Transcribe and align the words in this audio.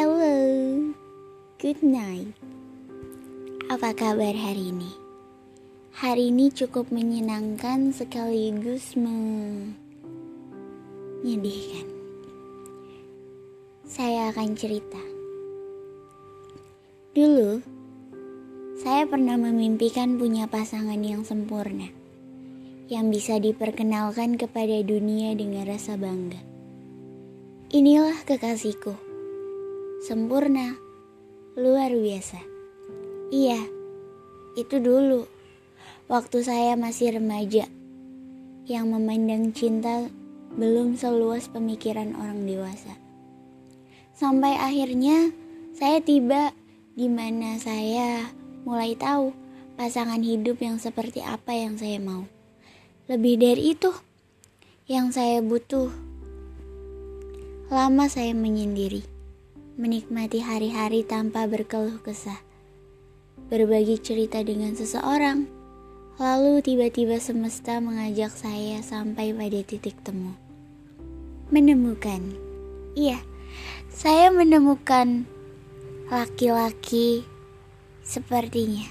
Hello, 0.00 0.96
good 1.60 1.84
night. 1.84 2.32
Apa 3.68 3.92
kabar 3.92 4.32
hari 4.32 4.72
ini? 4.72 4.88
Hari 5.92 6.32
ini 6.32 6.48
cukup 6.48 6.88
menyenangkan 6.88 7.92
sekaligus 7.92 8.96
menyedihkan. 8.96 11.84
Saya 13.84 14.32
akan 14.32 14.56
cerita. 14.56 15.04
Dulu, 17.12 17.60
saya 18.80 19.04
pernah 19.04 19.36
memimpikan 19.36 20.16
punya 20.16 20.48
pasangan 20.48 21.04
yang 21.04 21.28
sempurna, 21.28 21.92
yang 22.88 23.12
bisa 23.12 23.36
diperkenalkan 23.36 24.40
kepada 24.40 24.80
dunia 24.80 25.36
dengan 25.36 25.68
rasa 25.68 26.00
bangga. 26.00 26.40
Inilah 27.68 28.16
kekasihku, 28.24 29.09
sempurna, 30.00 30.80
luar 31.60 31.92
biasa. 31.92 32.40
Iya, 33.28 33.60
itu 34.56 34.80
dulu, 34.80 35.28
waktu 36.08 36.40
saya 36.40 36.72
masih 36.72 37.20
remaja, 37.20 37.68
yang 38.64 38.88
memandang 38.88 39.52
cinta 39.52 40.08
belum 40.56 40.96
seluas 40.96 41.52
pemikiran 41.52 42.16
orang 42.16 42.48
dewasa. 42.48 42.96
Sampai 44.16 44.56
akhirnya 44.56 45.36
saya 45.76 46.00
tiba 46.00 46.56
di 46.96 47.06
mana 47.12 47.60
saya 47.60 48.24
mulai 48.64 48.96
tahu 48.96 49.36
pasangan 49.76 50.24
hidup 50.24 50.64
yang 50.64 50.80
seperti 50.80 51.20
apa 51.20 51.52
yang 51.52 51.76
saya 51.76 52.00
mau. 52.00 52.24
Lebih 53.04 53.36
dari 53.36 53.76
itu, 53.76 53.92
yang 54.88 55.12
saya 55.12 55.44
butuh. 55.44 55.92
Lama 57.68 58.10
saya 58.10 58.34
menyendiri, 58.34 59.06
menikmati 59.80 60.44
hari-hari 60.44 61.08
tanpa 61.08 61.48
berkeluh 61.48 62.04
kesah. 62.04 62.36
Berbagi 63.48 63.96
cerita 63.96 64.44
dengan 64.44 64.76
seseorang, 64.76 65.48
lalu 66.20 66.60
tiba-tiba 66.60 67.16
semesta 67.16 67.80
mengajak 67.80 68.28
saya 68.28 68.84
sampai 68.84 69.32
pada 69.32 69.64
titik 69.64 69.96
temu. 70.04 70.36
Menemukan, 71.48 72.20
iya, 72.92 73.24
saya 73.88 74.28
menemukan 74.28 75.24
laki-laki 76.12 77.24
sepertinya. 78.04 78.84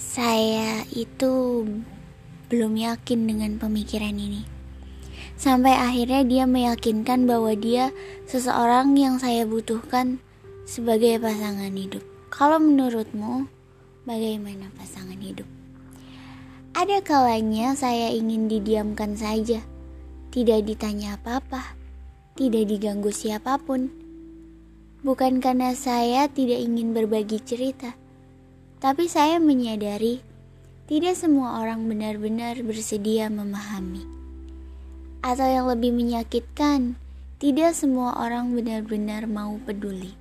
Saya 0.00 0.88
itu 0.96 1.68
belum 2.48 2.80
yakin 2.80 3.28
dengan 3.28 3.60
pemikiran 3.60 4.16
ini. 4.16 4.57
Sampai 5.38 5.78
akhirnya 5.78 6.26
dia 6.26 6.44
meyakinkan 6.50 7.30
bahwa 7.30 7.54
dia 7.54 7.94
seseorang 8.26 8.98
yang 8.98 9.22
saya 9.22 9.46
butuhkan 9.46 10.18
sebagai 10.66 11.22
pasangan 11.22 11.70
hidup. 11.70 12.02
Kalau 12.28 12.58
menurutmu, 12.58 13.46
bagaimana 14.02 14.66
pasangan 14.74 15.16
hidup? 15.22 15.46
Ada 16.74 17.00
kalanya 17.06 17.78
saya 17.78 18.10
ingin 18.10 18.50
didiamkan 18.50 19.14
saja 19.14 19.62
tidak 20.28 20.68
ditanya 20.68 21.16
apa-apa, 21.16 21.74
tidak 22.36 22.68
diganggu 22.68 23.08
siapa 23.08 23.56
pun. 23.56 23.88
Bukan 25.00 25.40
karena 25.40 25.72
saya 25.72 26.26
tidak 26.28 26.60
ingin 26.60 26.92
berbagi 26.92 27.40
cerita, 27.40 27.94
tapi 28.82 29.06
saya 29.06 29.38
menyadari 29.38 30.20
tidak 30.90 31.14
semua 31.16 31.62
orang 31.62 31.86
benar-benar 31.86 32.60
bersedia 32.66 33.30
memahami. 33.30 34.17
Atau 35.20 35.46
yang 35.46 35.66
lebih 35.66 35.90
menyakitkan, 35.90 36.94
tidak 37.38 37.74
semua 37.74 38.18
orang 38.18 38.54
benar-benar 38.54 39.26
mau 39.26 39.58
peduli. 39.62 40.14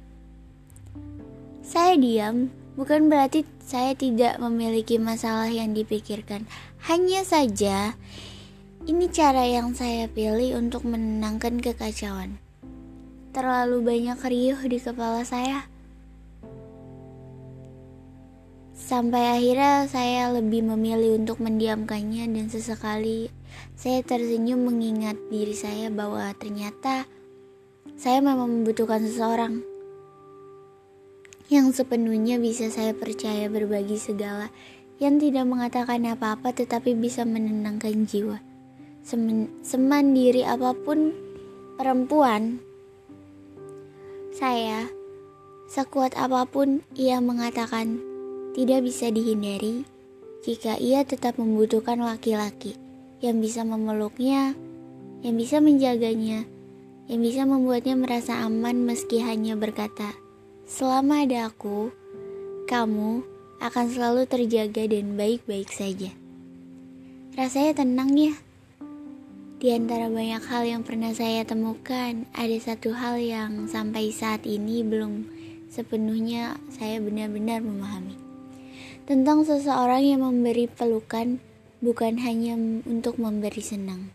Saya 1.66 2.00
diam 2.00 2.54
bukan 2.78 3.10
berarti 3.10 3.44
saya 3.60 3.98
tidak 3.98 4.40
memiliki 4.40 5.02
masalah 5.02 5.50
yang 5.50 5.74
dipikirkan. 5.76 6.48
Hanya 6.88 7.26
saja 7.28 7.98
ini 8.88 9.12
cara 9.12 9.44
yang 9.44 9.76
saya 9.76 10.08
pilih 10.08 10.56
untuk 10.56 10.88
menenangkan 10.88 11.60
kekacauan. 11.60 12.40
Terlalu 13.36 13.84
banyak 13.84 14.16
riuh 14.24 14.62
di 14.64 14.80
kepala 14.80 15.28
saya. 15.28 15.68
Sampai 18.72 19.36
akhirnya 19.36 19.92
saya 19.92 20.32
lebih 20.32 20.64
memilih 20.64 21.20
untuk 21.20 21.44
mendiamkannya 21.44 22.32
dan 22.32 22.48
sesekali 22.48 23.28
saya 23.78 24.02
tersenyum 24.02 24.68
mengingat 24.68 25.18
diri 25.30 25.54
saya 25.54 25.94
bahwa 25.94 26.34
ternyata 26.36 27.06
saya 27.98 28.22
memang 28.22 28.50
membutuhkan 28.62 29.02
seseorang 29.06 29.62
yang 31.48 31.72
sepenuhnya 31.72 32.36
bisa 32.38 32.68
saya 32.68 32.92
percaya 32.92 33.48
berbagi 33.48 33.96
segala 33.96 34.52
yang 35.00 35.22
tidak 35.22 35.48
mengatakan 35.48 36.04
apa-apa 36.10 36.52
tetapi 36.52 36.98
bisa 36.98 37.24
menenangkan 37.24 38.04
jiwa. 38.04 38.44
Semandiri 39.64 40.44
apa 40.44 40.76
pun 40.76 41.16
perempuan, 41.80 42.60
saya 44.36 44.92
sekuat 45.72 46.18
apa 46.20 46.44
pun 46.44 46.84
ia 47.00 47.24
mengatakan 47.24 48.04
tidak 48.52 48.84
bisa 48.84 49.08
dihindari 49.08 49.88
jika 50.44 50.76
ia 50.76 51.08
tetap 51.08 51.40
membutuhkan 51.40 52.04
laki-laki 52.04 52.76
yang 53.18 53.42
bisa 53.42 53.66
memeluknya, 53.66 54.54
yang 55.26 55.36
bisa 55.36 55.58
menjaganya, 55.58 56.46
yang 57.10 57.20
bisa 57.24 57.48
membuatnya 57.50 57.98
merasa 57.98 58.46
aman 58.46 58.86
meski 58.86 59.24
hanya 59.24 59.58
berkata, 59.58 60.14
"Selama 60.70 61.26
ada 61.26 61.50
aku, 61.50 61.90
kamu 62.70 63.26
akan 63.58 63.86
selalu 63.90 64.30
terjaga 64.30 64.86
dan 64.86 65.18
baik-baik 65.18 65.72
saja." 65.74 66.14
Rasanya 67.34 67.86
tenang 67.86 68.14
ya. 68.18 68.34
Di 69.58 69.74
antara 69.74 70.06
banyak 70.06 70.44
hal 70.46 70.64
yang 70.70 70.82
pernah 70.86 71.10
saya 71.18 71.42
temukan, 71.42 72.30
ada 72.38 72.58
satu 72.62 72.94
hal 72.94 73.18
yang 73.18 73.66
sampai 73.66 74.14
saat 74.14 74.46
ini 74.46 74.86
belum 74.86 75.26
sepenuhnya 75.74 76.62
saya 76.70 77.02
benar-benar 77.02 77.66
memahami. 77.66 78.14
Tentang 79.10 79.42
seseorang 79.42 80.06
yang 80.06 80.22
memberi 80.22 80.70
pelukan 80.70 81.42
bukan 81.78 82.18
hanya 82.18 82.58
untuk 82.90 83.22
memberi 83.22 83.62
senang, 83.62 84.10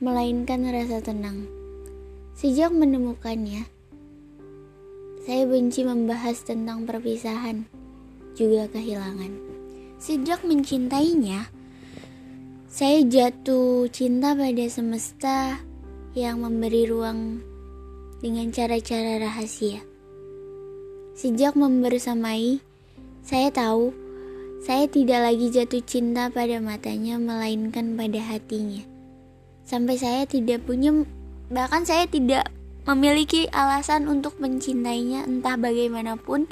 melainkan 0.00 0.64
rasa 0.72 1.04
tenang. 1.04 1.44
Sejak 2.32 2.72
menemukannya, 2.72 3.68
saya 5.28 5.44
benci 5.44 5.84
membahas 5.84 6.40
tentang 6.40 6.88
perpisahan, 6.88 7.68
juga 8.32 8.70
kehilangan. 8.72 9.32
Sejak 10.00 10.46
mencintainya, 10.46 11.50
saya 12.70 13.04
jatuh 13.04 13.90
cinta 13.92 14.32
pada 14.32 14.66
semesta 14.70 15.58
yang 16.16 16.40
memberi 16.40 16.88
ruang 16.88 17.42
dengan 18.24 18.48
cara-cara 18.48 19.20
rahasia. 19.20 19.82
Sejak 21.18 21.58
membersamai, 21.58 22.62
saya 23.26 23.50
tahu 23.50 23.90
saya 24.58 24.90
tidak 24.90 25.22
lagi 25.22 25.48
jatuh 25.54 25.82
cinta 25.86 26.28
pada 26.28 26.58
matanya 26.58 27.16
melainkan 27.16 27.94
pada 27.94 28.18
hatinya. 28.18 28.82
Sampai 29.62 30.00
saya 30.00 30.24
tidak 30.24 30.66
punya 30.66 31.06
bahkan 31.48 31.84
saya 31.84 32.04
tidak 32.10 32.50
memiliki 32.88 33.48
alasan 33.52 34.08
untuk 34.08 34.40
mencintainya 34.40 35.28
entah 35.28 35.60
bagaimanapun 35.60 36.48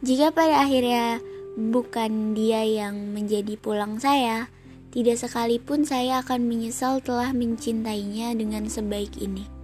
jika 0.00 0.32
pada 0.32 0.64
akhirnya 0.64 1.20
bukan 1.54 2.32
dia 2.32 2.64
yang 2.64 3.12
menjadi 3.12 3.54
pulang 3.60 4.00
saya 4.00 4.48
tidak 4.92 5.16
sekalipun 5.20 5.88
saya 5.88 6.20
akan 6.20 6.48
menyesal 6.48 7.00
telah 7.00 7.32
mencintainya 7.32 8.36
dengan 8.36 8.68
sebaik 8.68 9.16
ini. 9.20 9.61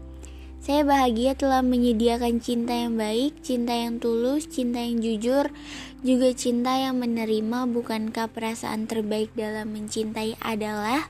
Saya 0.59 0.83
bahagia 0.83 1.39
telah 1.39 1.63
menyediakan 1.63 2.43
cinta 2.43 2.75
yang 2.75 2.99
baik, 2.99 3.41
cinta 3.47 3.73
yang 3.73 4.03
tulus, 4.03 4.51
cinta 4.51 4.83
yang 4.83 4.99
jujur, 4.99 5.55
juga 6.03 6.29
cinta 6.35 6.75
yang 6.75 6.99
menerima. 6.99 7.71
Bukankah 7.71 8.27
perasaan 8.29 8.91
terbaik 8.91 9.31
dalam 9.39 9.71
mencintai 9.71 10.35
adalah 10.43 11.09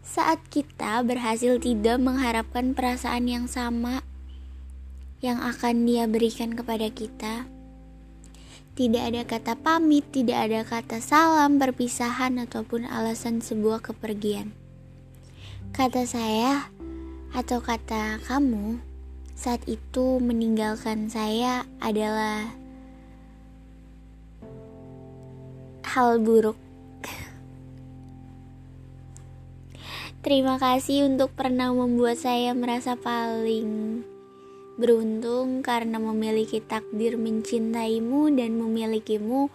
saat 0.00 0.40
kita 0.48 1.04
berhasil 1.04 1.60
tidak 1.60 2.00
mengharapkan 2.00 2.72
perasaan 2.72 3.28
yang 3.28 3.44
sama 3.44 4.00
yang 5.20 5.44
akan 5.44 5.84
Dia 5.84 6.08
berikan 6.08 6.56
kepada 6.56 6.88
kita? 6.88 7.44
Tidak 8.72 9.02
ada 9.04 9.26
kata 9.26 9.58
pamit, 9.58 10.06
tidak 10.14 10.48
ada 10.48 10.60
kata 10.64 11.02
salam, 11.02 11.58
perpisahan, 11.58 12.38
ataupun 12.40 12.86
alasan 12.86 13.42
sebuah 13.42 13.82
kepergian. 13.82 14.54
Kata 15.74 16.06
saya 16.06 16.70
atau 17.36 17.60
kata 17.60 18.16
kamu 18.24 18.88
saat 19.38 19.62
itu 19.70 20.18
meninggalkan 20.18 21.06
saya 21.06 21.62
adalah 21.78 22.50
hal 25.86 26.18
buruk. 26.18 26.58
Terima 30.26 30.58
kasih 30.58 31.06
untuk 31.06 31.30
pernah 31.38 31.70
membuat 31.70 32.18
saya 32.18 32.50
merasa 32.52 32.98
paling 32.98 34.02
beruntung 34.78 35.62
karena 35.62 35.98
memiliki 35.98 36.62
takdir 36.62 37.18
mencintaimu 37.18 38.30
dan 38.34 38.58
memilikimu. 38.58 39.50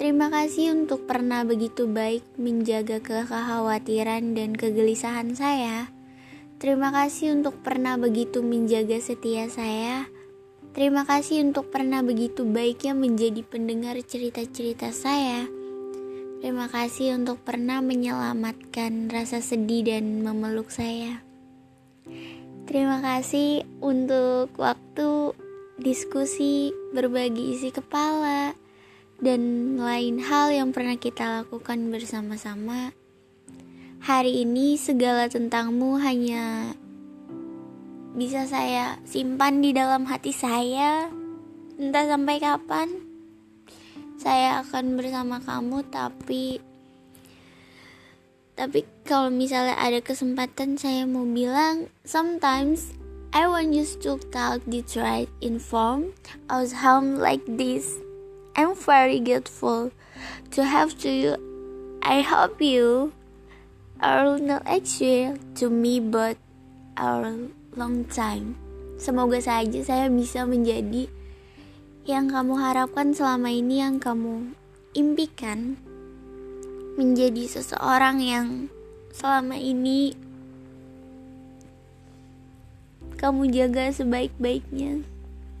Terima 0.00 0.32
kasih 0.32 0.72
untuk 0.72 1.04
pernah 1.04 1.44
begitu 1.44 1.84
baik 1.84 2.24
menjaga 2.40 2.98
kekhawatiran 3.04 4.32
dan 4.32 4.56
kegelisahan 4.56 5.36
saya. 5.36 5.92
Terima 6.62 6.94
kasih 6.94 7.34
untuk 7.34 7.58
pernah 7.58 7.98
begitu 7.98 8.38
menjaga 8.38 9.02
setia 9.02 9.50
saya. 9.50 10.06
Terima 10.70 11.02
kasih 11.02 11.42
untuk 11.42 11.74
pernah 11.74 12.06
begitu 12.06 12.46
baiknya 12.46 12.94
menjadi 12.94 13.42
pendengar 13.42 13.98
cerita-cerita 13.98 14.94
saya. 14.94 15.50
Terima 16.38 16.70
kasih 16.70 17.18
untuk 17.18 17.42
pernah 17.42 17.82
menyelamatkan 17.82 19.10
rasa 19.10 19.42
sedih 19.42 19.90
dan 19.90 20.22
memeluk 20.22 20.70
saya. 20.70 21.26
Terima 22.70 23.02
kasih 23.02 23.66
untuk 23.82 24.54
waktu 24.54 25.34
diskusi, 25.82 26.70
berbagi 26.94 27.58
isi 27.58 27.74
kepala, 27.74 28.54
dan 29.18 29.74
lain 29.82 30.22
hal 30.22 30.54
yang 30.54 30.70
pernah 30.70 30.94
kita 30.94 31.42
lakukan 31.42 31.90
bersama-sama. 31.90 32.94
Hari 34.02 34.42
ini 34.42 34.74
segala 34.74 35.30
tentangmu 35.30 35.94
hanya 36.02 36.74
bisa 38.18 38.50
saya 38.50 38.98
simpan 39.06 39.62
di 39.62 39.70
dalam 39.70 40.10
hati 40.10 40.34
saya. 40.34 41.06
Entah 41.78 42.10
sampai 42.10 42.42
kapan 42.42 42.90
saya 44.18 44.66
akan 44.66 44.98
bersama 44.98 45.38
kamu, 45.38 45.86
tapi 45.86 46.58
tapi 48.58 48.82
kalau 49.06 49.30
misalnya 49.30 49.78
ada 49.78 50.02
kesempatan 50.02 50.74
saya 50.74 51.06
mau 51.06 51.22
bilang 51.22 51.86
sometimes 52.02 52.98
I 53.30 53.46
want 53.46 53.70
you 53.70 53.86
to 53.86 54.18
talk 54.34 54.66
the 54.66 54.82
right 54.98 55.30
inform 55.38 56.10
as 56.50 56.74
home 56.74 57.22
like 57.22 57.46
this. 57.46 58.02
I'm 58.58 58.74
very 58.74 59.22
grateful 59.22 59.94
to 60.58 60.60
have 60.66 60.98
to 61.06 61.08
you. 61.08 61.38
I 62.02 62.26
hope 62.26 62.58
you 62.58 63.14
are 64.02 64.34
not 64.42 64.66
actual 64.66 65.38
to 65.54 65.70
me 65.70 66.02
but 66.02 66.34
our 66.98 67.38
long 67.78 68.02
time. 68.10 68.58
Semoga 68.98 69.38
saja 69.38 69.80
saya 69.86 70.06
bisa 70.10 70.42
menjadi 70.42 71.06
yang 72.02 72.26
kamu 72.26 72.58
harapkan 72.58 73.14
selama 73.14 73.54
ini 73.54 73.78
yang 73.78 74.02
kamu 74.02 74.58
impikan 74.98 75.78
menjadi 76.98 77.46
seseorang 77.46 78.18
yang 78.18 78.48
selama 79.14 79.54
ini 79.54 80.18
kamu 83.22 83.54
jaga 83.54 83.94
sebaik-baiknya 83.94 85.06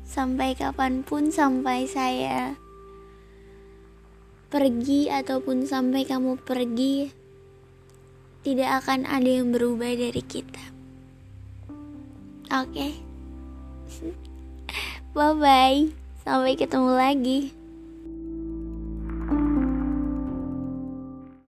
sampai 0.02 0.58
kapan 0.58 1.06
pun 1.06 1.30
sampai 1.30 1.86
saya 1.86 2.58
pergi 4.50 5.08
ataupun 5.08 5.64
sampai 5.64 6.02
kamu 6.04 6.42
pergi 6.42 7.21
tidak 8.42 8.82
akan 8.82 9.06
ada 9.06 9.30
yang 9.30 9.54
berubah 9.54 9.94
dari 9.94 10.22
kita. 10.22 10.64
Oke? 12.50 12.90
Okay? 14.02 14.22
bye 15.12 15.36
bye 15.36 15.92
sampai 16.24 16.56
ketemu 16.56 16.92
lagi 16.96 17.52